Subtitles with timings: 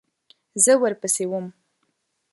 [0.63, 1.45] زه ورپسې وم.